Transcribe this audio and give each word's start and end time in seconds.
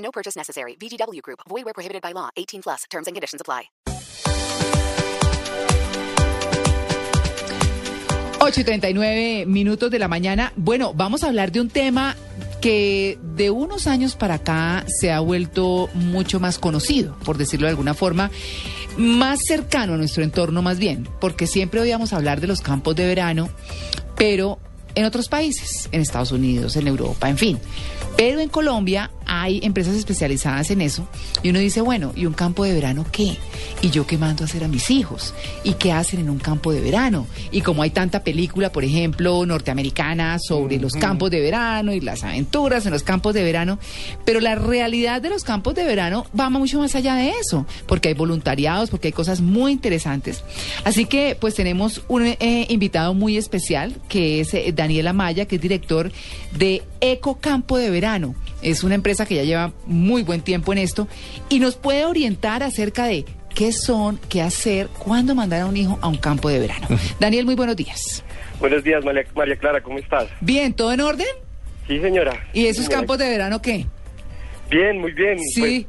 No 0.00 0.10
purchase 0.10 0.36
necessary. 0.36 0.76
VGW 0.76 1.22
Group. 1.22 1.40
Void 1.48 1.64
where 1.64 1.74
prohibited 1.74 2.02
by 2.02 2.12
law. 2.12 2.28
18 2.36 2.62
plus. 2.62 2.84
Terms 2.90 3.06
and 3.06 3.14
conditions 3.14 3.40
apply. 3.40 3.70
8 8.42 8.58
y 8.58 8.64
39 8.64 9.44
minutos 9.46 9.90
de 9.90 9.98
la 9.98 10.08
mañana. 10.08 10.52
Bueno, 10.56 10.94
vamos 10.94 11.22
a 11.24 11.26
hablar 11.26 11.52
de 11.52 11.60
un 11.60 11.68
tema 11.68 12.16
que 12.62 13.18
de 13.36 13.50
unos 13.50 13.86
años 13.86 14.16
para 14.16 14.34
acá 14.34 14.84
se 14.86 15.12
ha 15.12 15.20
vuelto 15.20 15.90
mucho 15.92 16.40
más 16.40 16.58
conocido, 16.58 17.16
por 17.24 17.36
decirlo 17.36 17.66
de 17.66 17.72
alguna 17.72 17.92
forma, 17.92 18.30
más 18.96 19.40
cercano 19.46 19.94
a 19.94 19.96
nuestro 19.98 20.22
entorno 20.22 20.62
más 20.62 20.78
bien, 20.78 21.06
porque 21.20 21.46
siempre 21.46 21.80
oíamos 21.80 22.14
hablar 22.14 22.40
de 22.40 22.46
los 22.46 22.62
campos 22.62 22.96
de 22.96 23.06
verano, 23.06 23.50
pero 24.16 24.58
en 24.94 25.04
otros 25.04 25.28
países, 25.28 25.88
en 25.92 26.00
Estados 26.00 26.32
Unidos, 26.32 26.76
en 26.76 26.88
Europa, 26.88 27.28
en 27.28 27.38
fin. 27.38 27.58
Pero 28.16 28.40
en 28.40 28.48
Colombia 28.48 29.10
hay 29.32 29.60
empresas 29.62 29.94
especializadas 29.94 30.72
en 30.72 30.80
eso 30.80 31.06
y 31.40 31.50
uno 31.50 31.60
dice, 31.60 31.80
bueno, 31.80 32.12
¿y 32.16 32.26
un 32.26 32.32
campo 32.32 32.64
de 32.64 32.74
verano 32.74 33.06
qué? 33.12 33.36
¿Y 33.80 33.90
yo 33.90 34.04
qué 34.04 34.18
mando 34.18 34.42
a 34.42 34.46
hacer 34.46 34.64
a 34.64 34.68
mis 34.68 34.90
hijos? 34.90 35.34
¿Y 35.62 35.74
qué 35.74 35.92
hacen 35.92 36.18
en 36.18 36.30
un 36.30 36.40
campo 36.40 36.72
de 36.72 36.80
verano? 36.80 37.28
Y 37.52 37.60
como 37.60 37.82
hay 37.82 37.90
tanta 37.90 38.24
película, 38.24 38.72
por 38.72 38.82
ejemplo, 38.82 39.46
norteamericana 39.46 40.36
sobre 40.40 40.80
los 40.80 40.94
campos 40.94 41.30
de 41.30 41.40
verano 41.40 41.92
y 41.92 42.00
las 42.00 42.24
aventuras 42.24 42.86
en 42.86 42.92
los 42.92 43.04
campos 43.04 43.32
de 43.32 43.44
verano, 43.44 43.78
pero 44.24 44.40
la 44.40 44.56
realidad 44.56 45.22
de 45.22 45.30
los 45.30 45.44
campos 45.44 45.76
de 45.76 45.84
verano 45.84 46.26
va 46.38 46.50
mucho 46.50 46.80
más 46.80 46.96
allá 46.96 47.14
de 47.14 47.30
eso, 47.40 47.66
porque 47.86 48.08
hay 48.08 48.14
voluntariados, 48.14 48.90
porque 48.90 49.08
hay 49.08 49.12
cosas 49.12 49.40
muy 49.40 49.70
interesantes. 49.70 50.42
Así 50.82 51.04
que 51.04 51.36
pues 51.40 51.54
tenemos 51.54 52.02
un 52.08 52.26
eh, 52.26 52.66
invitado 52.68 53.14
muy 53.14 53.36
especial 53.36 53.94
que 54.08 54.40
es 54.40 54.52
eh, 54.54 54.72
Daniel 54.74 55.06
Amaya, 55.06 55.44
que 55.44 55.54
es 55.54 55.62
director 55.62 56.10
de 56.58 56.82
Eco 57.00 57.38
Campo 57.40 57.78
de 57.78 57.90
Verano. 57.90 58.34
Es 58.62 58.84
una 58.84 58.94
empresa 58.94 59.26
que 59.26 59.34
ya 59.36 59.42
lleva 59.44 59.72
muy 59.86 60.22
buen 60.22 60.42
tiempo 60.42 60.72
en 60.72 60.78
esto 60.78 61.08
y 61.48 61.58
nos 61.60 61.76
puede 61.76 62.04
orientar 62.04 62.62
acerca 62.62 63.06
de 63.06 63.24
qué 63.54 63.72
son, 63.72 64.18
qué 64.28 64.42
hacer, 64.42 64.88
cuándo 64.88 65.34
mandar 65.34 65.62
a 65.62 65.66
un 65.66 65.76
hijo 65.76 65.98
a 66.02 66.08
un 66.08 66.16
campo 66.16 66.48
de 66.48 66.58
verano. 66.60 66.86
Daniel, 67.18 67.44
muy 67.44 67.54
buenos 67.54 67.76
días. 67.76 68.24
Buenos 68.58 68.84
días, 68.84 69.04
María, 69.04 69.24
María 69.34 69.56
Clara, 69.56 69.82
¿cómo 69.82 69.98
estás? 69.98 70.28
Bien, 70.40 70.72
¿todo 70.74 70.92
en 70.92 71.00
orden? 71.00 71.26
Sí, 71.86 71.98
señora. 72.00 72.32
¿Y 72.52 72.66
esos 72.66 72.84
Señora. 72.84 72.98
campos 72.98 73.18
de 73.18 73.28
verano 73.30 73.60
qué? 73.62 73.86
Bien, 74.70 75.00
muy 75.00 75.12
bien. 75.12 75.38
Sí. 75.40 75.60
Pues, 75.60 75.86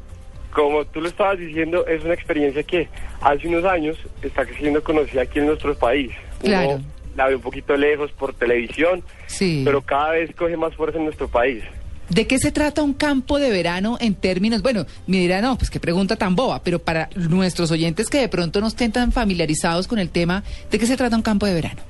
como 0.51 0.85
tú 0.85 1.01
lo 1.01 1.07
estabas 1.07 1.37
diciendo, 1.37 1.85
es 1.87 2.03
una 2.03 2.13
experiencia 2.13 2.63
que 2.63 2.89
hace 3.21 3.47
unos 3.47 3.63
años 3.65 3.97
está 4.21 4.45
siendo 4.57 4.83
conocida 4.83 5.21
aquí 5.21 5.39
en 5.39 5.47
nuestro 5.47 5.75
país. 5.75 6.11
Claro. 6.41 6.71
Uno 6.71 6.83
la 7.15 7.27
ve 7.27 7.35
un 7.35 7.41
poquito 7.41 7.75
lejos 7.75 8.11
por 8.11 8.33
televisión, 8.33 9.03
Sí. 9.27 9.61
pero 9.65 9.81
cada 9.81 10.11
vez 10.11 10.33
coge 10.35 10.57
más 10.57 10.75
fuerza 10.75 10.97
en 10.97 11.05
nuestro 11.05 11.27
país. 11.27 11.63
¿De 12.09 12.27
qué 12.27 12.39
se 12.39 12.51
trata 12.51 12.81
un 12.83 12.93
campo 12.93 13.39
de 13.39 13.49
verano 13.49 13.97
en 14.01 14.15
términos? 14.15 14.61
Bueno, 14.61 14.85
me 15.07 15.17
dirán, 15.17 15.43
no, 15.43 15.57
pues 15.57 15.69
qué 15.69 15.79
pregunta 15.79 16.17
tan 16.17 16.35
boba, 16.35 16.61
pero 16.61 16.79
para 16.79 17.09
nuestros 17.15 17.71
oyentes 17.71 18.09
que 18.09 18.19
de 18.19 18.27
pronto 18.27 18.59
no 18.59 18.67
estén 18.67 18.91
tan 18.91 19.13
familiarizados 19.13 19.87
con 19.87 19.97
el 19.97 20.09
tema, 20.09 20.43
¿de 20.69 20.77
qué 20.77 20.85
se 20.85 20.97
trata 20.97 21.15
un 21.15 21.21
campo 21.21 21.45
de 21.45 21.53
verano? 21.53 21.81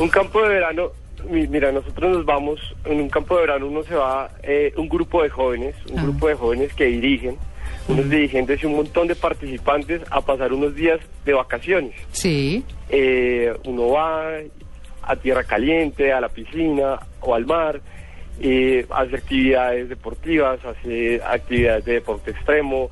Un 0.00 0.08
campo 0.08 0.42
de 0.42 0.48
verano, 0.48 0.88
mi- 1.30 1.46
mira, 1.46 1.70
nosotros 1.70 2.10
nos 2.12 2.24
vamos, 2.26 2.60
en 2.86 3.00
un 3.00 3.08
campo 3.08 3.36
de 3.36 3.42
verano 3.42 3.68
uno 3.68 3.82
se 3.84 3.94
va, 3.94 4.30
eh, 4.42 4.72
un 4.76 4.88
grupo 4.88 5.22
de 5.22 5.28
jóvenes, 5.28 5.76
un 5.92 5.98
Ah. 6.00 6.02
grupo 6.02 6.26
de 6.28 6.34
jóvenes 6.34 6.74
que 6.74 6.84
dirigen, 6.86 7.36
unos 7.88 8.08
dirigentes 8.10 8.62
y 8.62 8.66
un 8.66 8.76
montón 8.76 9.06
de 9.06 9.14
participantes 9.14 10.02
a 10.10 10.20
pasar 10.20 10.52
unos 10.52 10.74
días 10.74 11.00
de 11.24 11.32
vacaciones. 11.32 11.94
Sí. 12.10 12.64
Eh, 12.88 13.52
uno 13.64 13.88
va 13.90 14.38
a 15.02 15.16
tierra 15.16 15.44
caliente, 15.44 16.12
a 16.12 16.20
la 16.20 16.28
piscina 16.28 16.98
o 17.20 17.34
al 17.34 17.46
mar, 17.46 17.80
eh, 18.40 18.84
hace 18.90 19.16
actividades 19.16 19.88
deportivas, 19.88 20.58
hace 20.64 21.20
actividades 21.24 21.84
de 21.84 21.92
deporte 21.94 22.32
extremo. 22.32 22.90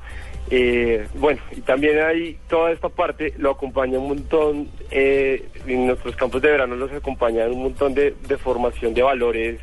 eh, 0.49 1.07
bueno, 1.15 1.41
y 1.51 1.61
también 1.61 1.99
hay 1.99 2.37
toda 2.47 2.71
esta 2.71 2.87
parte, 2.89 3.33
lo 3.37 3.51
acompaña 3.51 3.97
un 3.97 4.09
montón, 4.09 4.69
eh, 4.91 5.43
en 5.65 5.87
nuestros 5.87 6.15
campos 6.15 6.41
de 6.41 6.51
verano 6.51 6.75
los 6.75 6.91
acompañan 6.91 7.51
un 7.51 7.63
montón 7.63 7.95
de, 7.95 8.13
de 8.27 8.37
formación 8.37 8.93
de 8.93 9.01
valores, 9.01 9.59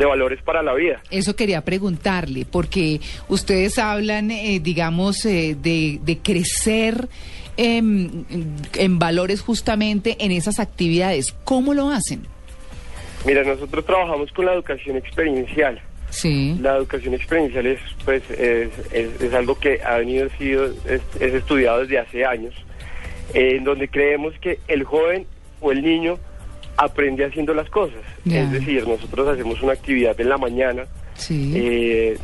de 0.00 0.06
valores 0.06 0.42
para 0.42 0.62
la 0.62 0.74
vida. 0.74 1.00
Eso 1.10 1.36
quería 1.36 1.60
preguntarle, 1.60 2.44
porque 2.50 3.00
ustedes 3.28 3.78
hablan, 3.78 4.30
eh, 4.32 4.58
digamos, 4.60 5.24
eh, 5.26 5.54
de, 5.60 6.00
de 6.02 6.18
crecer 6.18 7.06
em, 7.56 8.24
en 8.76 8.98
valores 8.98 9.42
justamente 9.42 10.16
en 10.20 10.32
esas 10.32 10.58
actividades. 10.58 11.34
¿Cómo 11.44 11.74
lo 11.74 11.90
hacen? 11.90 12.22
Mira, 13.26 13.44
nosotros 13.44 13.84
trabajamos 13.84 14.32
con 14.32 14.46
la 14.46 14.54
educación 14.54 14.96
experiencial. 14.96 15.78
Sí. 16.08 16.56
La 16.60 16.76
educación 16.76 17.12
experiencial 17.14 17.66
es, 17.66 17.78
pues, 18.04 18.22
es, 18.30 18.70
es- 18.92 19.20
es 19.20 19.34
algo 19.34 19.58
que 19.58 19.80
ha 19.82 19.98
venido 19.98 20.28
sido, 20.38 20.64
es, 20.64 21.02
es 21.20 21.34
estudiado 21.34 21.80
desde 21.82 21.98
hace 21.98 22.24
años, 22.24 22.54
en 23.34 23.62
donde 23.64 23.88
creemos 23.88 24.34
que 24.40 24.58
el 24.66 24.82
joven 24.84 25.26
o 25.60 25.70
el 25.70 25.82
niño 25.82 26.18
aprende 26.76 27.24
haciendo 27.24 27.52
las 27.54 27.68
cosas. 27.70 28.00
Es 28.24 28.50
decir, 28.52 28.86
nosotros 28.86 29.28
hacemos 29.28 29.62
una 29.62 29.72
actividad 29.72 30.18
en 30.20 30.28
la 30.28 30.38
mañana, 30.38 30.84
Sí. 31.14 31.52
eh, 31.56 32.18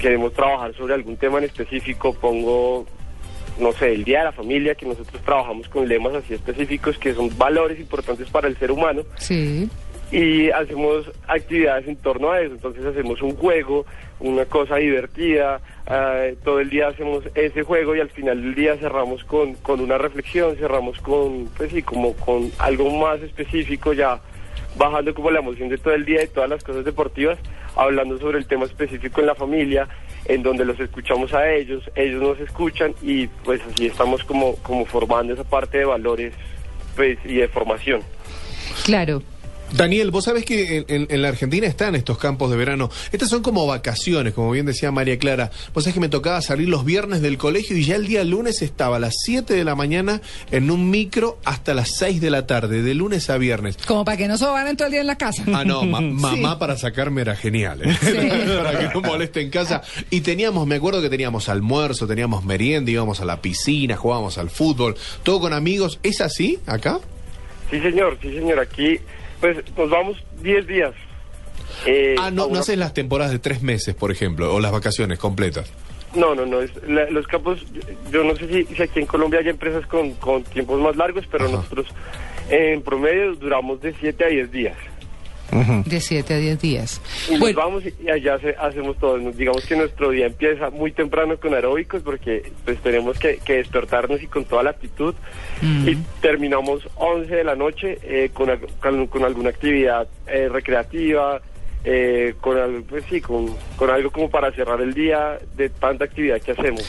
queremos 0.00 0.32
trabajar 0.32 0.74
sobre 0.74 0.94
algún 0.94 1.16
tema 1.16 1.38
en 1.38 1.44
específico, 1.44 2.12
pongo, 2.14 2.86
no 3.60 3.72
sé, 3.72 3.92
el 3.94 4.04
Día 4.04 4.18
de 4.18 4.24
la 4.26 4.32
Familia, 4.32 4.74
que 4.74 4.86
nosotros 4.86 5.22
trabajamos 5.24 5.68
con 5.68 5.88
lemas 5.88 6.14
así 6.14 6.34
específicos 6.34 6.98
que 6.98 7.14
son 7.14 7.30
valores 7.38 7.78
importantes 7.78 8.28
para 8.28 8.48
el 8.48 8.56
ser 8.58 8.70
humano 8.72 9.02
Sí. 9.16 9.68
Y 10.10 10.50
hacemos 10.50 11.10
actividades 11.26 11.88
en 11.88 11.96
torno 11.96 12.30
a 12.30 12.40
eso. 12.40 12.54
Entonces 12.54 12.84
hacemos 12.84 13.20
un 13.22 13.36
juego, 13.36 13.86
una 14.20 14.44
cosa 14.44 14.76
divertida, 14.76 15.60
eh, 15.90 16.36
todo 16.44 16.60
el 16.60 16.70
día 16.70 16.88
hacemos 16.88 17.24
ese 17.34 17.62
juego 17.62 17.96
y 17.96 18.00
al 18.00 18.10
final 18.10 18.40
del 18.40 18.54
día 18.54 18.76
cerramos 18.76 19.24
con, 19.24 19.54
con 19.54 19.80
una 19.80 19.98
reflexión, 19.98 20.56
cerramos 20.56 20.98
con, 21.00 21.48
pues 21.56 21.72
sí, 21.72 21.82
como 21.82 22.14
con 22.14 22.50
algo 22.58 22.90
más 22.90 23.20
específico 23.22 23.92
ya 23.92 24.20
bajando 24.76 25.14
como 25.14 25.30
la 25.30 25.38
emoción 25.38 25.68
de 25.68 25.78
todo 25.78 25.94
el 25.94 26.04
día 26.04 26.22
y 26.22 26.28
todas 26.28 26.50
las 26.50 26.64
cosas 26.64 26.84
deportivas, 26.84 27.38
hablando 27.76 28.18
sobre 28.18 28.38
el 28.38 28.46
tema 28.46 28.64
específico 28.66 29.20
en 29.20 29.26
la 29.26 29.34
familia, 29.34 29.88
en 30.26 30.42
donde 30.42 30.64
los 30.64 30.78
escuchamos 30.80 31.32
a 31.32 31.50
ellos, 31.52 31.88
ellos 31.94 32.22
nos 32.22 32.40
escuchan 32.40 32.94
y 33.02 33.26
pues 33.44 33.60
así 33.70 33.86
estamos 33.86 34.24
como, 34.24 34.56
como 34.56 34.84
formando 34.84 35.34
esa 35.34 35.44
parte 35.44 35.78
de 35.78 35.84
valores 35.84 36.34
pues, 36.96 37.18
y 37.24 37.36
de 37.36 37.48
formación. 37.48 38.00
Claro. 38.84 39.22
Daniel, 39.72 40.10
vos 40.12 40.24
sabés 40.24 40.44
que 40.44 40.76
en, 40.78 40.84
en- 40.88 41.06
en 41.10 41.22
la 41.22 41.28
Argentina 41.28 41.66
están 41.66 41.96
estos 41.96 42.16
campos 42.18 42.48
de 42.50 42.56
verano. 42.56 42.90
Estas 43.10 43.28
son 43.28 43.42
como 43.42 43.66
vacaciones, 43.66 44.32
como 44.32 44.52
bien 44.52 44.66
decía 44.66 44.92
María 44.92 45.18
Clara. 45.18 45.50
Vos 45.72 45.82
sabés 45.84 45.94
que 45.94 46.00
me 46.00 46.08
tocaba 46.08 46.40
salir 46.42 46.68
los 46.68 46.84
viernes 46.84 47.22
del 47.22 47.38
colegio 47.38 47.76
y 47.76 47.84
ya 47.84 47.96
el 47.96 48.06
día 48.06 48.22
lunes 48.22 48.62
estaba 48.62 48.96
a 48.96 49.00
las 49.00 49.14
7 49.24 49.52
de 49.54 49.64
la 49.64 49.74
mañana 49.74 50.20
en 50.52 50.70
un 50.70 50.90
micro 50.90 51.38
hasta 51.44 51.74
las 51.74 51.96
6 51.96 52.20
de 52.20 52.30
la 52.30 52.46
tarde, 52.46 52.82
de 52.82 52.94
lunes 52.94 53.28
a 53.30 53.36
viernes. 53.38 53.76
Como 53.84 54.04
para 54.04 54.16
que 54.16 54.28
no 54.28 54.38
sobaran 54.38 54.76
todo 54.76 54.86
el 54.86 54.92
día 54.92 55.00
en 55.00 55.08
la 55.08 55.16
casa. 55.18 55.42
Ah, 55.52 55.64
no, 55.64 55.82
ma- 55.82 56.00
mamá 56.02 56.58
para 56.58 56.76
sacarme 56.76 57.22
era 57.22 57.34
genial, 57.34 57.80
¿eh? 57.82 57.96
para 58.62 58.78
que 58.78 58.94
no 58.94 59.00
moleste 59.00 59.40
en 59.40 59.50
casa. 59.50 59.82
Y 60.10 60.20
teníamos, 60.20 60.68
me 60.68 60.76
acuerdo 60.76 61.02
que 61.02 61.10
teníamos 61.10 61.48
almuerzo, 61.48 62.06
teníamos 62.06 62.44
merienda, 62.44 62.92
íbamos 62.92 63.20
a 63.20 63.24
la 63.24 63.42
piscina, 63.42 63.96
jugábamos 63.96 64.38
al 64.38 64.50
fútbol, 64.50 64.94
todo 65.24 65.40
con 65.40 65.52
amigos. 65.52 65.98
¿Es 66.04 66.20
así 66.20 66.60
acá? 66.66 67.00
Sí, 67.70 67.80
señor, 67.80 68.18
sí, 68.22 68.30
señor. 68.32 68.60
Aquí, 68.60 68.98
pues, 69.40 69.56
nos 69.76 69.90
vamos 69.90 70.16
10 70.42 70.66
días. 70.66 70.92
Eh, 71.86 72.14
Ah, 72.18 72.30
no, 72.30 72.48
no 72.48 72.60
una- 72.60 72.76
las 72.76 72.94
temporadas 72.94 73.32
de 73.32 73.38
tres 73.38 73.62
meses, 73.62 73.94
por 73.94 74.10
ejemplo, 74.10 74.54
o 74.54 74.60
las 74.60 74.72
vacaciones 74.72 75.18
completas. 75.18 75.70
No, 76.14 76.34
no, 76.34 76.46
no. 76.46 76.60
es- 76.60 76.70
la- 76.86 77.10
los 77.10 77.26
campos, 77.26 77.60
yo, 77.72 77.80
yo 78.12 78.24
no 78.24 78.36
sé 78.36 78.46
si, 78.48 78.74
si 78.74 78.82
aquí 78.82 79.00
en 79.00 79.06
Colombia 79.06 79.40
hay 79.40 79.48
empresas 79.48 79.84
con, 79.86 80.12
con 80.14 80.44
tiempos 80.44 80.80
más 80.80 80.94
largos, 80.96 81.24
pero 81.30 81.46
Ajá. 81.46 81.54
nosotros 81.56 81.86
en 82.50 82.82
promedio 82.82 83.34
duramos 83.34 83.80
de 83.80 83.94
7 84.00 84.24
a 84.24 84.28
10 84.28 84.50
días. 84.52 84.76
De 85.84 86.00
7 86.00 86.34
a 86.34 86.38
10 86.38 86.60
días. 86.60 87.00
Y 87.28 87.32
nos 87.32 87.40
Bueno, 87.40 87.58
vamos 87.60 87.84
y 87.86 88.10
allá 88.10 88.38
se- 88.40 88.56
hacemos 88.58 88.96
todo. 88.98 89.18
Digamos 89.18 89.64
que 89.66 89.76
nuestro 89.76 90.10
día 90.10 90.26
empieza 90.26 90.70
muy 90.70 90.90
temprano 90.90 91.36
con 91.38 91.54
aeróbicos 91.54 92.02
porque 92.02 92.50
pues 92.64 92.78
tenemos 92.80 93.18
que, 93.18 93.36
que 93.44 93.54
despertarnos 93.54 94.22
y 94.22 94.26
con 94.26 94.44
toda 94.44 94.62
la 94.64 94.70
actitud. 94.70 95.14
Y 95.62 95.96
terminamos 96.20 96.88
11 96.96 97.34
de 97.36 97.44
la 97.44 97.54
noche 97.54 97.98
eh, 98.02 98.30
con, 98.32 98.50
con, 98.80 99.06
con 99.06 99.24
alguna 99.24 99.50
actividad 99.50 100.08
eh, 100.26 100.48
recreativa, 100.50 101.40
eh, 101.84 102.34
con 102.40 102.56
algo, 102.58 102.82
pues 102.88 103.04
sí, 103.10 103.20
con, 103.20 103.46
con 103.76 103.90
algo 103.90 104.10
como 104.10 104.30
para 104.30 104.50
cerrar 104.52 104.80
el 104.80 104.94
día 104.94 105.38
de 105.56 105.68
tanta 105.68 106.04
actividad 106.06 106.40
que 106.40 106.52
hacemos. 106.52 106.80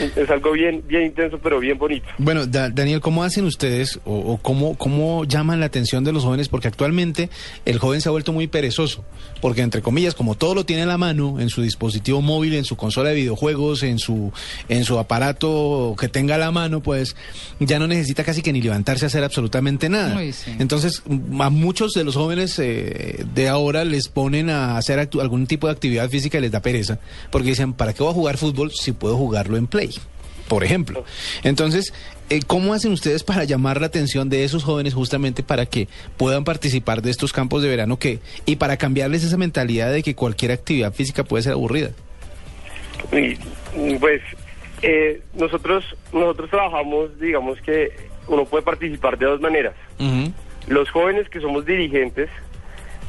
Es, 0.00 0.16
es 0.16 0.30
algo 0.30 0.52
bien, 0.52 0.82
bien 0.86 1.02
intenso, 1.04 1.38
pero 1.42 1.58
bien 1.58 1.76
bonito. 1.76 2.06
Bueno, 2.18 2.46
Da- 2.46 2.70
Daniel, 2.70 3.00
¿cómo 3.00 3.24
hacen 3.24 3.44
ustedes 3.44 3.98
o, 4.04 4.16
o 4.16 4.36
cómo, 4.38 4.76
cómo 4.76 5.24
llaman 5.24 5.60
la 5.60 5.66
atención 5.66 6.04
de 6.04 6.12
los 6.12 6.24
jóvenes? 6.24 6.48
Porque 6.48 6.68
actualmente 6.68 7.30
el 7.64 7.78
joven 7.78 8.00
se 8.00 8.08
ha 8.08 8.12
vuelto 8.12 8.32
muy 8.32 8.46
perezoso, 8.46 9.04
porque 9.40 9.62
entre 9.62 9.82
comillas, 9.82 10.14
como 10.14 10.36
todo 10.36 10.54
lo 10.54 10.64
tiene 10.64 10.82
a 10.82 10.86
la 10.86 10.98
mano, 10.98 11.40
en 11.40 11.48
su 11.48 11.60
dispositivo 11.62 12.22
móvil, 12.22 12.54
en 12.54 12.64
su 12.64 12.76
consola 12.76 13.08
de 13.10 13.16
videojuegos, 13.16 13.82
en 13.82 13.98
su, 13.98 14.32
en 14.68 14.84
su 14.84 14.98
aparato 14.98 15.96
que 15.98 16.08
tenga 16.08 16.36
a 16.36 16.38
la 16.38 16.50
mano, 16.52 16.80
pues 16.80 17.16
ya 17.58 17.78
no 17.78 17.86
necesita 17.86 18.22
casi 18.24 18.40
que 18.42 18.52
ni 18.52 18.62
levantarse 18.62 19.04
a 19.04 19.08
hacer 19.08 19.24
absolutamente 19.24 19.88
nada. 19.88 20.16
Uy, 20.16 20.32
sí. 20.32 20.52
Entonces, 20.58 21.02
a 21.40 21.50
muchos 21.50 21.92
de 21.92 22.04
los 22.04 22.14
jóvenes 22.14 22.58
eh, 22.60 23.24
de 23.34 23.48
ahora 23.48 23.84
les 23.84 24.08
ponen 24.08 24.43
a 24.50 24.76
hacer 24.76 24.98
algún 24.98 25.46
tipo 25.46 25.66
de 25.66 25.72
actividad 25.72 26.08
física 26.08 26.38
y 26.38 26.42
les 26.42 26.52
da 26.52 26.60
pereza, 26.60 26.98
porque 27.30 27.48
dicen, 27.48 27.72
¿para 27.72 27.92
qué 27.92 28.02
voy 28.02 28.10
a 28.10 28.14
jugar 28.14 28.36
fútbol 28.36 28.72
si 28.72 28.92
puedo 28.92 29.16
jugarlo 29.16 29.56
en 29.56 29.66
Play? 29.66 29.90
Por 30.48 30.62
ejemplo. 30.62 31.04
Entonces, 31.42 31.94
eh, 32.30 32.40
¿cómo 32.46 32.74
hacen 32.74 32.92
ustedes 32.92 33.24
para 33.24 33.44
llamar 33.44 33.80
la 33.80 33.86
atención 33.86 34.28
de 34.28 34.44
esos 34.44 34.64
jóvenes 34.64 34.94
justamente 34.94 35.42
para 35.42 35.66
que 35.66 35.88
puedan 36.16 36.44
participar 36.44 37.02
de 37.02 37.10
estos 37.10 37.32
campos 37.32 37.62
de 37.62 37.68
verano 37.68 37.98
que 37.98 38.20
y 38.46 38.56
para 38.56 38.76
cambiarles 38.76 39.24
esa 39.24 39.36
mentalidad 39.36 39.92
de 39.92 40.02
que 40.02 40.14
cualquier 40.14 40.52
actividad 40.52 40.92
física 40.92 41.24
puede 41.24 41.42
ser 41.42 41.52
aburrida? 41.52 41.90
Pues 43.10 44.22
eh, 44.82 45.20
nosotros 45.34 45.84
nosotros 46.12 46.50
trabajamos, 46.50 47.18
digamos 47.18 47.60
que 47.62 47.90
uno 48.28 48.44
puede 48.44 48.62
participar 48.62 49.18
de 49.18 49.26
dos 49.26 49.40
maneras. 49.40 49.74
Los 50.66 50.90
jóvenes 50.90 51.28
que 51.28 51.40
somos 51.40 51.66
dirigentes, 51.66 52.30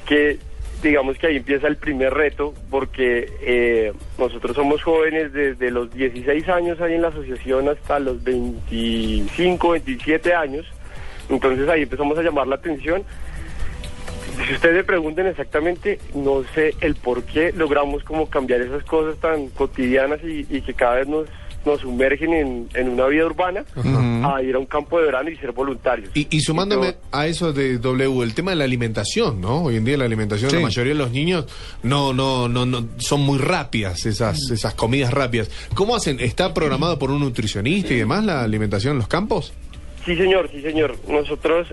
que 0.05 0.39
digamos 0.81 1.17
que 1.17 1.27
ahí 1.27 1.37
empieza 1.37 1.67
el 1.67 1.77
primer 1.77 2.13
reto, 2.13 2.53
porque 2.69 3.29
eh, 3.41 3.93
nosotros 4.17 4.55
somos 4.55 4.83
jóvenes 4.83 5.33
desde 5.33 5.71
los 5.71 5.91
16 5.91 6.47
años 6.49 6.79
ahí 6.81 6.93
en 6.93 7.01
la 7.01 7.09
asociación 7.09 7.69
hasta 7.69 7.99
los 7.99 8.23
25, 8.23 9.69
27 9.71 10.33
años, 10.33 10.65
entonces 11.29 11.67
ahí 11.69 11.83
empezamos 11.83 12.17
a 12.17 12.23
llamar 12.23 12.47
la 12.47 12.55
atención. 12.55 13.03
Si 14.47 14.53
ustedes 14.53 14.75
me 14.75 14.83
preguntan 14.83 15.27
exactamente, 15.27 15.99
no 16.13 16.43
sé 16.53 16.73
el 16.81 16.95
por 16.95 17.23
qué 17.23 17.53
logramos 17.53 18.03
como 18.03 18.29
cambiar 18.29 18.61
esas 18.61 18.83
cosas 18.83 19.17
tan 19.19 19.47
cotidianas 19.49 20.19
y, 20.23 20.45
y 20.49 20.61
que 20.61 20.73
cada 20.73 20.95
vez 20.95 21.07
nos, 21.07 21.27
nos 21.65 21.81
sumergen 21.81 22.33
en, 22.33 22.69
en 22.73 22.89
una 22.89 23.07
vida 23.07 23.25
urbana 23.25 23.65
a 24.23 24.41
ir 24.41 24.55
a 24.55 24.59
un 24.59 24.65
campo 24.65 24.99
de 24.99 25.05
verano 25.05 25.29
y 25.29 25.35
ser 25.37 25.51
voluntarios. 25.51 26.09
Y, 26.13 26.27
y 26.29 26.39
sumándome 26.41 26.87
Entonces, 26.87 27.09
a 27.11 27.27
eso 27.27 27.53
de 27.53 27.77
W, 27.77 28.23
el 28.23 28.33
tema 28.33 28.51
de 28.51 28.57
la 28.57 28.63
alimentación, 28.63 29.41
¿no? 29.41 29.63
Hoy 29.63 29.77
en 29.77 29.85
día 29.85 29.97
la 29.97 30.05
alimentación, 30.05 30.49
Sí. 30.49 30.55
la 30.57 30.61
mayoría 30.63 30.93
de 30.93 30.99
los 30.99 31.11
niños 31.11 31.45
no, 31.83 32.13
no, 32.13 32.47
no, 32.47 32.65
no 32.65 32.87
son 32.97 33.21
muy 33.21 33.37
rápidas 33.39 34.05
esas, 34.05 34.51
esas 34.51 34.73
comidas 34.75 35.13
rápidas. 35.13 35.49
¿Cómo 35.73 35.95
hacen? 35.95 36.19
¿Está 36.19 36.53
programado 36.53 36.99
por 36.99 37.11
un 37.11 37.19
nutricionista 37.19 37.93
y 37.93 37.97
demás 37.97 38.23
la 38.23 38.43
alimentación 38.43 38.93
en 38.93 38.97
los 38.99 39.07
campos? 39.07 39.53
Sí, 40.05 40.15
señor, 40.15 40.49
sí, 40.51 40.61
señor. 40.61 40.95
Nosotros 41.07 41.67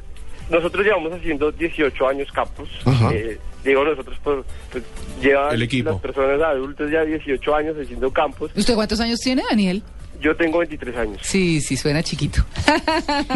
nosotros 0.52 0.84
llevamos 0.84 1.12
haciendo 1.12 1.50
18 1.50 2.08
años 2.08 2.30
campos. 2.30 2.68
Ajá. 2.84 3.12
Eh, 3.12 3.38
digo 3.64 3.82
nosotros, 3.84 4.16
pues, 4.22 4.44
pues 4.70 4.84
llevan 5.20 5.54
El 5.54 5.62
equipo. 5.62 5.90
las 5.90 6.00
personas 6.00 6.40
adultas 6.42 6.90
ya 6.90 7.04
18 7.04 7.54
años 7.56 7.76
haciendo 7.80 8.12
campos. 8.12 8.50
¿Usted 8.54 8.74
cuántos 8.74 9.00
años 9.00 9.18
tiene, 9.20 9.42
Daniel? 9.48 9.82
Yo 10.20 10.36
tengo 10.36 10.58
23 10.58 10.96
años. 10.96 11.18
Sí, 11.22 11.60
sí, 11.60 11.76
suena 11.76 12.02
chiquito. 12.02 12.44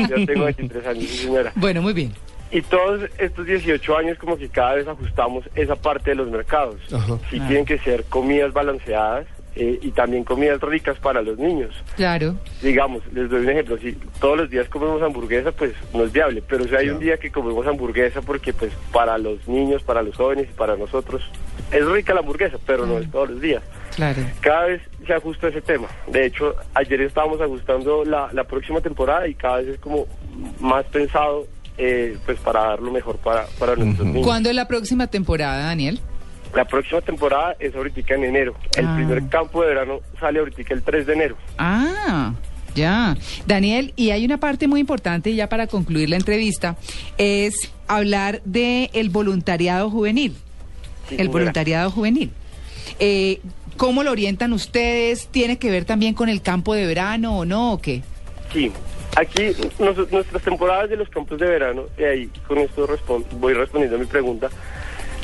Yo 0.09 0.25
tengo 0.27 0.45
23 0.57 0.87
años, 0.87 1.05
sí, 1.05 1.17
señora. 1.25 1.53
bueno, 1.57 1.83
muy 1.83 1.93
bien. 1.93 2.13
Y 2.53 2.63
todos 2.63 3.01
estos 3.19 3.45
18 3.45 3.97
años 3.99 4.19
como 4.19 4.37
que 4.37 4.49
cada 4.49 4.75
vez 4.75 4.87
ajustamos 4.87 5.45
esa 5.57 5.75
parte 5.75 6.11
de 6.11 6.17
los 6.17 6.29
mercados. 6.31 6.77
Ajá. 6.93 7.19
Sí 7.29 7.41
tienen 7.41 7.65
que 7.65 7.79
ser 7.79 8.05
comidas 8.05 8.53
balanceadas 8.53 9.27
eh, 9.57 9.79
y 9.81 9.91
también 9.91 10.23
comidas 10.23 10.61
ricas 10.61 10.99
para 10.99 11.23
los 11.23 11.39
niños. 11.39 11.75
Claro. 11.97 12.37
Digamos, 12.63 13.03
les 13.13 13.31
doy 13.31 13.41
un 13.41 13.51
ejemplo, 13.51 13.79
si 13.79 13.93
todos 14.21 14.37
los 14.37 14.51
días 14.51 14.69
comemos 14.69 15.03
hamburguesa, 15.03 15.51
pues 15.51 15.73
no 15.95 16.05
es 16.05 16.13
viable, 16.13 16.43
pero 16.47 16.65
si 16.69 16.77
hay 16.77 16.91
un 16.91 16.99
día 16.99 17.17
que 17.17 17.31
comemos 17.31 17.67
hamburguesa 17.67 18.21
porque 18.21 18.53
pues 18.53 18.73
para 18.93 19.17
los 19.17 19.49
niños, 19.49 19.83
para 19.83 20.03
los 20.03 20.15
jóvenes 20.15 20.49
y 20.51 20.53
para 20.53 20.77
nosotros 20.77 21.23
es 21.73 21.87
rica 21.87 22.13
la 22.13 22.21
hamburguesa, 22.21 22.59
pero 22.67 22.87
no 22.87 22.99
es 22.99 23.11
todos 23.11 23.31
los 23.31 23.41
días. 23.41 23.63
Claro. 23.95 24.23
Cada 24.41 24.67
vez 24.67 24.83
se 25.07 25.15
ajusta 25.15 25.49
ese 25.49 25.63
tema. 25.63 25.89
De 26.07 26.27
hecho, 26.27 26.55
ayer 26.75 27.01
estábamos 27.01 27.41
ajustando 27.41 28.05
la, 28.05 28.29
la 28.33 28.45
próxima 28.45 28.83
temporada 28.83 29.27
y 29.27 29.35
cada 29.35 29.59
vez 29.59 29.69
es 29.69 29.79
como 29.81 30.07
más 30.61 30.85
pensado 30.87 31.47
eh, 31.79 32.17
pues 32.27 32.39
para 32.41 32.61
dar 32.61 32.81
lo 32.81 32.91
mejor 32.91 33.17
para, 33.17 33.47
para 33.59 33.75
nuestros 33.75 34.07
niños. 34.07 34.27
¿Cuándo 34.27 34.51
es 34.51 34.55
la 34.55 34.69
próxima 34.69 35.07
temporada, 35.07 35.65
Daniel? 35.65 36.01
La 36.57 36.65
próxima 36.65 37.01
temporada 37.03 37.55
es 37.61 37.75
ahorita 37.75 38.15
en 38.15 38.25
enero. 38.25 38.55
El 38.77 38.87
Ah. 38.87 38.95
primer 38.97 39.29
campo 39.29 39.63
de 39.63 39.69
verano 39.69 40.01
sale 40.19 40.39
ahorita 40.39 40.63
el 40.75 40.83
3 40.83 41.07
de 41.07 41.13
enero. 41.13 41.37
Ah, 41.59 42.33
ya. 42.75 43.17
Daniel, 43.47 43.93
y 43.95 44.11
hay 44.11 44.25
una 44.25 44.39
parte 44.39 44.67
muy 44.67 44.81
importante 44.81 45.35
ya 45.35 45.49
para 45.49 45.67
concluir 45.67 46.09
la 46.11 46.17
entrevista, 46.17 46.77
es 47.19 47.71
hablar 47.89 48.41
de 48.45 48.91
el 48.95 49.11
voluntariado 49.11 49.91
juvenil. 49.91 50.33
Sí, 51.09 51.15
el 51.15 51.19
señora. 51.19 51.33
voluntariado 51.33 51.91
juvenil. 51.91 52.31
Eh, 52.99 53.41
¿Cómo 53.77 54.03
lo 54.03 54.11
orientan 54.11 54.55
ustedes? 54.55 55.29
¿Tiene 55.29 55.59
que 55.59 55.71
ver 55.71 55.85
también 55.85 56.15
con 56.15 56.31
el 56.31 56.41
campo 56.41 56.73
de 56.75 56.87
verano 56.87 57.37
o 57.39 57.45
no? 57.45 57.75
¿O 57.75 57.81
qué? 57.83 58.03
Sí, 58.51 58.73
aquí 59.17 59.43
nos- 59.79 60.11
nuestras 60.11 60.43
temporadas 60.43 60.89
de 60.89 60.97
los 60.97 61.09
campos 61.11 61.39
de 61.39 61.47
verano, 61.47 61.83
y 61.99 62.05
ahí 62.05 62.31
con 62.49 62.57
esto 62.57 62.87
respon- 62.89 63.27
voy 63.33 63.53
respondiendo 63.53 63.97
a 63.99 64.01
mi 64.01 64.07
pregunta, 64.07 64.49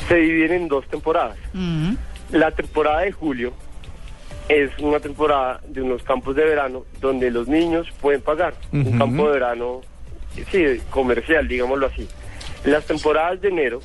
se 0.07 0.15
dividen 0.15 0.51
en 0.53 0.67
dos 0.67 0.87
temporadas. 0.87 1.37
Mm, 1.53 1.93
La 2.31 2.51
temporada 2.51 3.01
de 3.01 3.11
julio 3.11 3.53
es 4.49 4.71
una 4.79 4.99
temporada 4.99 5.61
de 5.67 5.81
unos 5.81 6.03
campos 6.03 6.35
de 6.35 6.43
verano 6.43 6.83
donde 6.99 7.29
los 7.31 7.47
niños 7.47 7.87
pueden 8.01 8.21
pagar. 8.21 8.53
Un 8.71 8.97
campo 8.97 9.27
de 9.27 9.33
verano, 9.33 9.81
sí, 10.51 10.81
comercial, 10.89 11.47
digámoslo 11.47 11.85
así. 11.87 12.07
Las 12.65 12.85
temporadas 12.85 13.39
de 13.41 13.49
enero, 13.49 13.81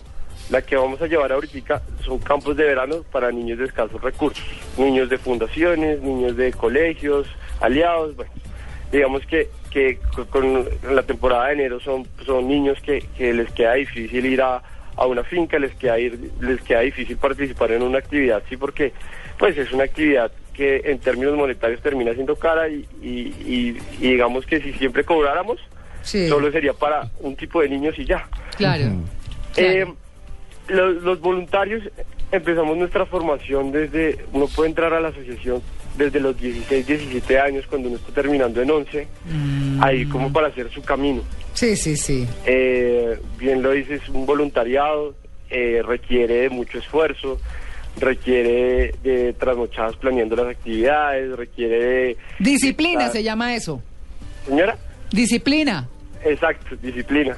la 0.50 0.62
que 0.62 0.76
vamos 0.76 1.00
a 1.03 1.06
llevar 1.06 1.31
ahorita, 1.32 1.82
son 2.05 2.19
campos 2.19 2.56
de 2.56 2.64
verano 2.64 3.05
para 3.12 3.31
niños 3.31 3.59
de 3.59 3.67
escasos 3.67 4.00
recursos. 4.00 4.44
Niños 4.79 5.09
de 5.11 5.19
fundaciones, 5.19 6.00
niños 6.00 6.37
de 6.37 6.53
colegios, 6.53 7.26
aliados, 7.61 8.17
bueno. 8.17 8.32
Digamos 8.91 9.26
que, 9.26 9.50
que 9.71 9.99
co- 10.17 10.25
con 10.26 10.64
la 10.91 11.03
temporada 11.03 11.49
de 11.49 11.53
enero 11.53 11.79
son, 11.81 12.06
son 12.25 12.49
niños 12.49 12.79
que, 12.81 13.05
que 13.19 13.35
les 13.35 13.50
queda 13.53 13.75
difícil 13.75 14.25
ir 14.25 14.41
a, 14.41 14.62
a 14.99 15.06
una 15.06 15.23
finca, 15.25 15.59
les 15.59 15.75
queda, 15.75 15.99
ir, 15.99 16.19
les 16.41 16.61
queda 16.62 16.81
difícil 16.81 17.17
participar 17.17 17.73
en 17.73 17.83
una 17.83 17.99
actividad, 17.99 18.43
sí, 18.49 18.56
porque 18.56 18.93
pues 19.39 19.56
es 19.56 19.73
una 19.73 19.85
actividad 19.85 20.31
que 20.53 20.83
en 20.85 20.99
términos 20.99 21.37
monetarios 21.37 21.81
termina 21.81 22.12
siendo 22.15 22.35
cara 22.35 22.69
y, 22.69 22.85
y, 23.00 23.09
y- 23.47 23.78
y 24.00 24.11
digamos 24.12 24.45
que 24.45 24.61
si 24.61 24.73
siempre 24.73 25.05
cobráramos, 25.05 25.61
sí, 26.02 26.28
solo 26.28 26.50
sería 26.50 26.73
para 26.73 27.09
un 27.21 27.37
tipo 27.37 27.61
de 27.62 27.69
niños 27.69 27.97
y 27.99 28.05
ya. 28.05 28.26
claro. 28.57 28.87
Eh, 29.57 29.85
claro. 29.85 29.97
los, 30.95 31.02
los 31.02 31.21
voluntarios 31.21 31.83
empezamos 32.32 32.76
nuestra 32.76 33.06
formación 33.06 33.73
desde, 33.73 34.25
uno 34.32 34.47
puede 34.49 34.70
entrar 34.70 34.92
a 34.92 35.00
la 35.00 35.08
asociación 35.08 35.62
desde 35.97 36.20
los 36.20 36.38
16, 36.40 36.87
17 36.87 37.40
años, 37.40 37.66
cuando 37.66 37.88
uno 37.88 37.97
está 37.99 38.12
terminando 38.12 38.62
en 38.62 38.70
11, 38.70 39.08
Mm. 39.26 39.82
ahí 39.82 40.06
como 40.06 40.32
para 40.32 40.49
hacer 40.49 40.70
su 40.70 40.82
camino. 40.82 41.23
Sí, 41.54 41.75
sí, 41.76 41.97
sí. 41.97 42.26
Eh, 42.47 43.18
bien 43.38 43.62
lo 43.62 43.73
dices, 43.73 44.08
un 44.08 44.25
voluntariado 44.26 45.14
eh, 45.50 45.82
requiere 45.85 46.35
de 46.42 46.50
mucho 46.50 46.78
esfuerzo, 46.78 47.40
requiere 47.99 48.94
de 49.02 49.32
trasnochadas 49.32 49.97
planeando 49.97 50.37
las 50.37 50.49
actividades, 50.49 51.37
requiere 51.37 51.78
de... 51.82 52.16
Disciplina 52.38 53.06
estar- 53.06 53.12
se 53.12 53.23
llama 53.23 53.54
eso. 53.54 53.82
Señora, 54.47 54.76
Disciplina. 55.11 55.88
exacto, 56.25 56.76
disciplina. 56.82 57.37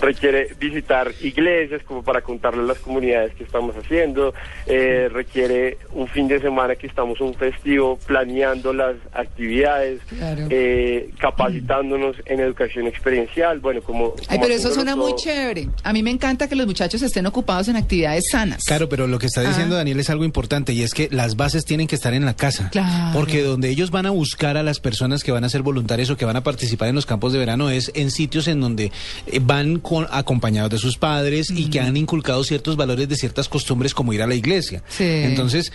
Requiere 0.00 0.48
visitar 0.60 1.12
iglesias 1.22 1.82
como 1.84 2.02
para 2.02 2.20
contarle 2.22 2.62
a 2.62 2.66
las 2.66 2.78
comunidades 2.78 3.34
que 3.34 3.44
estamos 3.44 3.74
haciendo, 3.76 4.34
eh, 4.66 5.08
requiere 5.12 5.78
un 5.92 6.06
fin 6.08 6.28
de 6.28 6.40
semana 6.40 6.74
que 6.76 6.86
estamos 6.86 7.20
un 7.20 7.34
festivo 7.34 7.98
planeando 8.06 8.72
las 8.72 8.96
actividades, 9.12 10.00
Claro. 10.08 10.46
eh, 10.50 11.10
capacitándonos 11.18 12.16
en 12.26 12.40
educación 12.40 12.86
experiencial, 12.86 13.60
bueno, 13.60 13.80
como... 13.82 14.14
Ay, 14.28 14.38
pero 14.40 14.54
eso 14.54 14.72
suena 14.72 14.96
muy 14.96 15.14
chévere. 15.16 15.68
A 15.82 15.92
mí 15.92 16.02
me 16.02 16.10
encanta 16.10 16.48
que 16.48 16.56
los 16.56 16.66
muchachos 16.66 17.02
estén 17.02 17.26
ocupados 17.26 17.68
en 17.68 17.76
actividades 17.76 18.24
sanas. 18.30 18.64
Claro, 18.64 18.88
pero 18.88 19.06
lo 19.06 19.18
que 19.18 19.26
está 19.26 19.42
diciendo 19.42 19.74
Ah. 19.76 19.78
Daniel 19.78 20.00
es 20.00 20.10
algo 20.10 20.24
importante 20.24 20.72
y 20.72 20.82
es 20.82 20.94
que 20.94 21.08
las 21.10 21.36
bases 21.36 21.64
tienen 21.64 21.86
que 21.86 21.94
estar 21.94 22.14
en 22.14 22.24
la 22.24 22.34
casa. 22.34 22.70
Claro. 22.70 23.18
Porque 23.18 23.42
donde 23.42 23.68
ellos 23.68 23.90
van 23.90 24.06
a 24.06 24.10
buscar 24.10 24.56
a 24.56 24.62
las 24.62 24.80
personas 24.80 25.22
que 25.22 25.32
van 25.32 25.44
a 25.44 25.48
ser 25.48 25.62
voluntarios 25.62 26.08
o 26.10 26.16
que 26.16 26.24
van 26.24 26.36
a 26.36 26.42
participar 26.42 26.88
en 26.88 26.94
los 26.94 27.06
campos 27.06 27.32
de 27.32 27.38
verano 27.38 27.70
es 27.70 27.90
en 27.94 28.10
sitios 28.10 28.48
en 28.48 28.60
donde 28.60 28.90
eh, 29.26 29.40
van 29.42 29.78
con, 29.86 30.04
acompañados 30.10 30.72
de 30.72 30.78
sus 30.78 30.98
padres 30.98 31.48
y 31.48 31.70
que 31.70 31.78
han 31.78 31.96
inculcado 31.96 32.42
ciertos 32.42 32.74
valores 32.74 33.08
de 33.08 33.14
ciertas 33.14 33.48
costumbres 33.48 33.94
como 33.94 34.12
ir 34.12 34.20
a 34.20 34.26
la 34.26 34.34
iglesia. 34.34 34.82
Sí. 34.88 35.04
Entonces, 35.04 35.72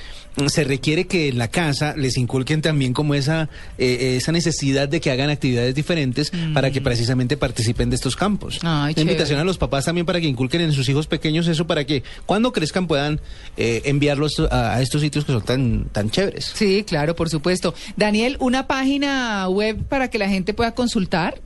se 0.48 0.66
requiere 0.66 1.08
que 1.08 1.30
en 1.30 1.38
la 1.38 1.48
casa 1.48 1.96
les 1.96 2.18
inculquen 2.18 2.62
también 2.62 2.92
como 2.92 3.16
esa, 3.16 3.48
eh, 3.78 4.18
esa 4.18 4.34
necesidad 4.34 4.90
de 4.90 5.00
que 5.00 5.12
hagan 5.12 5.30
actividades 5.30 5.74
diferentes 5.76 6.30
para 6.54 6.72
que 6.72 6.82
precisamente 6.82 7.38
participen 7.38 7.90
de 7.90 7.96
estos 7.96 8.18
campos. 8.18 8.60
Ay, 8.64 8.94
Una 8.98 9.02
invitación 9.04 9.40
a 9.40 9.46
los 9.46 9.58
papás 9.58 9.86
también 9.86 10.06
para 10.06 10.20
que 10.20 10.28
inculquen 10.28 10.60
en 10.60 10.74
sus 10.74 10.90
hijos 10.90 11.08
pequeños 11.08 11.48
eso 11.48 11.66
para 11.66 11.86
que 11.86 12.04
cuando 12.26 12.52
crezcan 12.52 12.88
puedan 12.88 13.22
eh, 13.56 13.84
enviarlos 13.86 14.42
a, 14.52 14.76
a 14.76 14.82
estos 14.82 15.00
sitios 15.00 15.24
que 15.24 15.32
son 15.32 15.44
tan, 15.44 15.86
tan 15.86 16.10
chéveres. 16.10 16.52
Sí, 16.54 16.84
claro, 16.86 17.16
por 17.16 17.30
supuesto. 17.30 17.74
Daniel, 17.96 18.36
una 18.42 18.68
página 18.68 19.48
web 19.48 19.82
para 19.88 20.10
que 20.10 20.18
la 20.18 20.28
gente 20.28 20.54
pueda 20.54 20.74
consultar. 20.76 21.40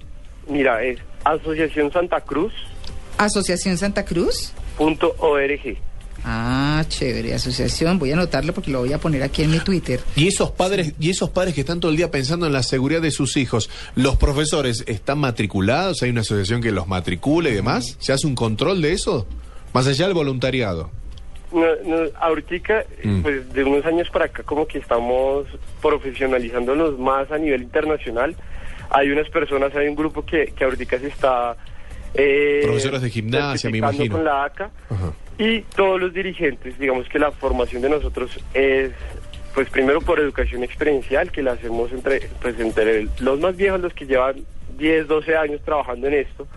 Mira, 0.47 0.83
es 0.83 0.99
Asociación 1.25 1.91
Santa 1.91 2.21
Cruz 2.21 2.53
Asociación 3.17 3.77
Santa 3.77 4.03
Cruz. 4.05 4.53
punto 4.77 5.15
org. 5.19 5.77
Ah, 6.27 6.83
chévere, 6.87 7.33
asociación. 7.35 7.99
Voy 7.99 8.09
a 8.11 8.13
anotarlo 8.15 8.51
porque 8.51 8.71
lo 8.71 8.79
voy 8.79 8.91
a 8.93 8.97
poner 8.97 9.21
aquí 9.21 9.43
en 9.43 9.51
mi 9.51 9.59
Twitter. 9.59 9.99
Y 10.15 10.27
esos 10.27 10.49
padres, 10.51 10.93
y 10.99 11.11
esos 11.11 11.29
padres 11.29 11.53
que 11.53 11.61
están 11.61 11.79
todo 11.79 11.91
el 11.91 11.97
día 11.97 12.09
pensando 12.09 12.47
en 12.47 12.51
la 12.53 12.63
seguridad 12.63 12.99
de 13.01 13.11
sus 13.11 13.37
hijos, 13.37 13.69
los 13.95 14.15
profesores 14.17 14.83
están 14.87 15.19
matriculados, 15.19 16.01
hay 16.01 16.09
una 16.09 16.21
asociación 16.21 16.61
que 16.63 16.71
los 16.71 16.87
matricula 16.87 17.49
y 17.49 17.53
demás, 17.53 17.95
¿se 17.99 18.11
hace 18.11 18.25
un 18.25 18.33
control 18.35 18.81
de 18.81 18.93
eso? 18.93 19.27
Más 19.71 19.85
allá 19.87 20.05
del 20.05 20.15
voluntariado. 20.15 20.89
No, 21.53 21.61
no, 21.85 22.09
ahorita, 22.19 22.83
Mm. 23.03 23.21
pues 23.21 23.53
de 23.53 23.63
unos 23.63 23.85
años 23.85 24.09
para 24.09 24.25
acá, 24.25 24.41
como 24.43 24.65
que 24.67 24.79
estamos 24.79 25.45
profesionalizándonos 25.81 26.97
más 26.99 27.31
a 27.31 27.37
nivel 27.37 27.61
internacional. 27.63 28.35
Hay 28.89 29.09
unas 29.09 29.29
personas, 29.29 29.75
hay 29.75 29.87
un 29.87 29.95
grupo 29.95 30.25
que, 30.25 30.47
que 30.47 30.63
ahorita 30.63 30.99
se 30.99 31.07
está... 31.07 31.55
Eh, 32.13 32.61
Profesores 32.63 33.01
de 33.01 33.09
gimnasia, 33.09 33.69
me 33.69 33.79
imagino. 33.79 34.15
con 34.15 34.23
la 34.23 34.45
ACA. 34.45 34.71
Ajá. 34.89 35.13
Y 35.37 35.61
todos 35.75 35.99
los 35.99 36.13
dirigentes, 36.13 36.79
digamos 36.79 37.09
que 37.09 37.19
la 37.19 37.31
formación 37.31 37.81
de 37.81 37.89
nosotros 37.89 38.31
es, 38.53 38.91
pues 39.53 39.69
primero 39.69 39.99
por 39.99 40.19
educación 40.19 40.63
experiencial, 40.63 41.31
que 41.31 41.43
la 41.43 41.53
hacemos 41.53 41.91
entre, 41.91 42.29
pues 42.41 42.57
entre 42.59 43.07
los 43.19 43.39
más 43.39 43.55
viejos, 43.57 43.81
los 43.81 43.93
que 43.93 44.05
llevan 44.05 44.45
10, 44.77 45.07
12 45.07 45.35
años 45.35 45.61
trabajando 45.65 46.07
en 46.07 46.13
esto, 46.13 46.47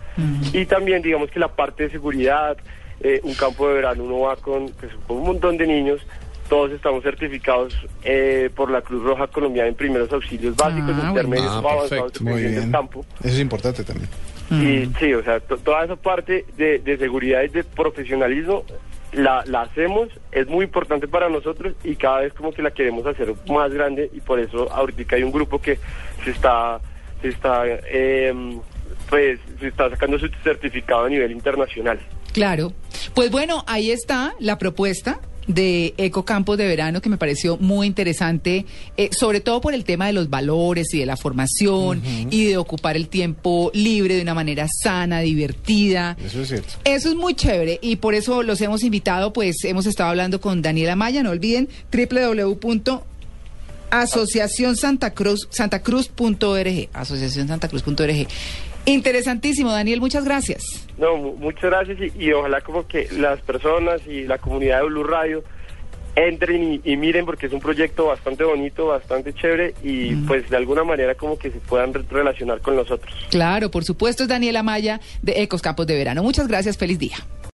y 0.53 0.65
también 0.65 1.01
digamos 1.01 1.29
que 1.29 1.39
la 1.39 1.49
parte 1.49 1.83
de 1.83 1.89
seguridad, 1.89 2.57
eh, 3.01 3.19
un 3.23 3.33
campo 3.33 3.67
de 3.67 3.75
verano, 3.75 4.03
uno 4.03 4.19
va 4.21 4.37
con, 4.37 4.69
pues, 4.69 4.91
con 5.07 5.17
un 5.17 5.23
montón 5.23 5.57
de 5.57 5.67
niños, 5.67 6.01
todos 6.49 6.71
estamos 6.71 7.03
certificados 7.03 7.73
eh, 8.03 8.49
por 8.55 8.69
la 8.71 8.81
Cruz 8.81 9.03
Roja 9.03 9.27
Colombiana 9.27 9.69
en 9.69 9.75
primeros 9.75 10.11
auxilios 10.11 10.55
básicos, 10.55 10.91
Ah, 11.01 11.09
intermedios 11.09 11.47
Ah, 11.51 11.57
avanzados 11.59 12.13
del 12.13 12.71
campo. 12.71 13.05
Eso 13.23 13.33
es 13.35 13.39
importante 13.39 13.83
también. 13.83 14.09
Y 14.51 14.89
sí, 14.99 15.13
o 15.13 15.23
sea, 15.23 15.39
to- 15.39 15.57
toda 15.57 15.85
esa 15.85 15.95
parte 15.95 16.43
de, 16.57 16.79
de 16.79 16.97
seguridad 16.97 17.43
y 17.43 17.49
de 17.49 17.63
profesionalismo 17.63 18.63
la, 19.13 19.43
la 19.45 19.61
hacemos, 19.61 20.09
es 20.31 20.47
muy 20.47 20.65
importante 20.65 21.07
para 21.07 21.29
nosotros 21.29 21.73
y 21.83 21.95
cada 21.95 22.21
vez 22.21 22.33
como 22.33 22.51
que 22.51 22.61
la 22.63 22.71
queremos 22.71 23.05
hacer 23.05 23.33
más 23.47 23.71
grande 23.71 24.09
y 24.13 24.19
por 24.19 24.39
eso 24.39 24.71
ahorita 24.71 25.15
hay 25.15 25.23
un 25.23 25.31
grupo 25.31 25.61
que 25.61 25.77
se 26.23 26.31
está, 26.31 26.79
se 27.21 27.29
está, 27.29 27.63
eh, 27.67 28.33
pues, 29.09 29.39
se 29.59 29.67
está 29.67 29.89
sacando 29.89 30.17
su 30.17 30.27
certificado 30.43 31.05
a 31.05 31.09
nivel 31.09 31.31
internacional. 31.31 31.99
Claro. 32.33 32.71
Pues 33.15 33.31
bueno, 33.31 33.63
ahí 33.67 33.91
está 33.91 34.33
la 34.39 34.57
propuesta 34.57 35.19
de 35.49 35.93
Ecocampos 35.97 36.57
de 36.57 36.65
Verano 36.67 37.01
que 37.01 37.09
me 37.09 37.17
pareció 37.17 37.57
muy 37.57 37.87
interesante, 37.87 38.65
eh, 38.95 39.09
sobre 39.11 39.41
todo 39.41 39.59
por 39.61 39.73
el 39.73 39.83
tema 39.83 40.05
de 40.05 40.13
los 40.13 40.29
valores 40.29 40.93
y 40.93 40.99
de 40.99 41.07
la 41.07 41.17
formación 41.17 42.03
y 42.29 42.45
de 42.45 42.57
ocupar 42.57 42.95
el 42.95 43.09
tiempo 43.09 43.71
libre 43.73 44.15
de 44.15 44.21
una 44.21 44.35
manera 44.35 44.67
sana, 44.69 45.21
divertida. 45.21 46.15
Eso 46.23 46.43
es 46.43 46.49
cierto. 46.49 46.75
Eso 46.85 47.09
es 47.09 47.15
muy 47.15 47.33
chévere 47.33 47.79
y 47.81 47.95
por 47.95 48.13
eso 48.13 48.43
los 48.43 48.61
hemos 48.61 48.83
invitado, 48.83 49.33
pues 49.33 49.63
hemos 49.63 49.87
estado 49.87 50.11
hablando 50.11 50.39
con 50.39 50.61
Daniela 50.61 50.95
Maya, 50.95 51.23
no 51.23 51.31
olviden 51.31 51.67
www.asociacion 51.91 54.77
Santa 54.77 55.15
Cruz, 55.15 55.47
santacruz.org, 55.49 56.89
asociacionsantacruz.org. 56.93 58.27
Interesantísimo, 58.85 59.71
Daniel, 59.71 59.99
muchas 60.01 60.25
gracias. 60.25 60.87
No, 60.97 61.15
mu- 61.17 61.35
muchas 61.35 61.63
gracias 61.63 61.97
y, 62.15 62.25
y 62.25 62.31
ojalá 62.33 62.61
como 62.61 62.87
que 62.87 63.07
las 63.17 63.39
personas 63.41 64.01
y 64.07 64.23
la 64.23 64.37
comunidad 64.37 64.79
de 64.81 64.85
Blue 64.87 65.03
Radio 65.03 65.43
entren 66.15 66.73
y, 66.73 66.81
y 66.91 66.97
miren 66.97 67.25
porque 67.25 67.45
es 67.45 67.53
un 67.53 67.59
proyecto 67.59 68.07
bastante 68.07 68.43
bonito, 68.43 68.87
bastante 68.87 69.33
chévere 69.33 69.73
y 69.83 70.15
pues 70.15 70.49
de 70.49 70.57
alguna 70.57 70.83
manera 70.83 71.15
como 71.15 71.37
que 71.37 71.51
se 71.51 71.59
puedan 71.59 71.93
re- 71.93 72.03
relacionar 72.09 72.59
con 72.61 72.75
nosotros. 72.75 73.13
Claro, 73.29 73.69
por 73.71 73.85
supuesto, 73.85 74.23
es 74.23 74.29
Daniela 74.29 74.63
Maya 74.63 74.99
de 75.21 75.41
Ecos 75.43 75.61
Campos 75.61 75.87
de 75.87 75.95
Verano. 75.95 76.23
Muchas 76.23 76.47
gracias, 76.47 76.77
feliz 76.77 76.99
día. 76.99 77.15